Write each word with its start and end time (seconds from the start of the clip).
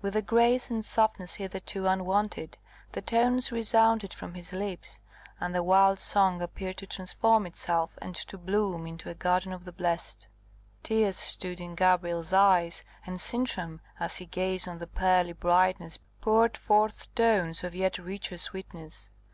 With 0.00 0.16
a 0.16 0.22
grace 0.22 0.70
and 0.70 0.82
softness 0.82 1.34
hitherto 1.34 1.86
unwonted, 1.86 2.56
the 2.92 3.02
tones 3.02 3.52
resounded 3.52 4.14
from 4.14 4.32
his 4.32 4.50
lips, 4.50 4.98
and 5.38 5.54
the 5.54 5.62
wild 5.62 5.98
song 5.98 6.40
appeared 6.40 6.78
to 6.78 6.86
transform 6.86 7.44
itself, 7.44 7.98
and 8.00 8.14
to 8.16 8.38
bloom 8.38 8.86
into 8.86 9.10
a 9.10 9.14
garden 9.14 9.52
of 9.52 9.64
the 9.66 9.72
blessed. 9.72 10.26
Tears 10.82 11.18
stood 11.18 11.60
in 11.60 11.74
Gabrielle's 11.74 12.32
eyes; 12.32 12.82
and 13.06 13.20
Sintram, 13.20 13.82
as 14.00 14.16
he 14.16 14.24
gazed 14.24 14.66
on 14.66 14.78
the 14.78 14.86
pearly 14.86 15.34
brightness, 15.34 15.98
poured 16.22 16.56
forth 16.56 17.14
tones 17.14 17.62
of 17.62 17.74
yet 17.74 17.98
richer 17.98 18.38
sweetness. 18.38 19.10